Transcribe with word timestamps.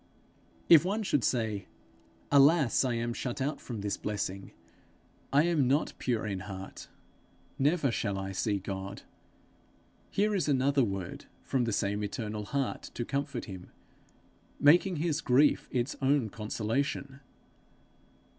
If 0.67 0.83
one 0.83 1.03
should 1.03 1.23
say, 1.23 1.67
'Alas, 2.31 2.83
I 2.83 2.95
am 2.95 3.13
shut 3.13 3.39
out 3.39 3.61
from 3.61 3.81
this 3.81 3.97
blessing! 3.97 4.51
I 5.31 5.43
am 5.43 5.67
not 5.67 5.93
pure 5.99 6.25
in 6.25 6.39
heart: 6.39 6.87
never 7.59 7.91
shall 7.91 8.17
I 8.17 8.31
see 8.31 8.57
God!' 8.57 9.03
here 10.09 10.33
is 10.33 10.49
another 10.49 10.83
word 10.83 11.25
from 11.43 11.65
the 11.65 11.71
same 11.71 12.03
eternal 12.03 12.45
heart 12.45 12.89
to 12.95 13.05
comfort 13.05 13.45
him, 13.45 13.69
making 14.59 14.95
his 14.95 15.21
grief 15.21 15.67
its 15.71 15.95
own 16.01 16.29
consolation. 16.31 17.19